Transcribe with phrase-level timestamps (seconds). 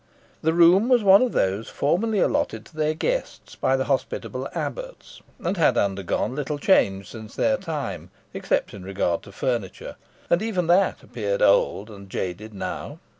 [0.41, 5.21] The room was one of those formerly allotted to their guests by the hospitable abbots,
[5.37, 10.65] and had undergone little change since their time, except in regard to furniture; and even
[10.65, 12.97] that appeared old and faded now.